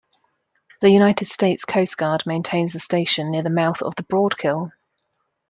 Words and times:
The 0.79 0.89
United 0.89 1.27
States 1.27 1.63
Coast 1.63 1.95
Guard 1.95 2.23
maintains 2.25 2.73
a 2.73 2.79
station 2.79 3.29
near 3.29 3.43
the 3.43 3.51
mouth 3.51 3.83
of 3.83 3.93
the 3.93 4.03
Broadkill. 4.03 4.71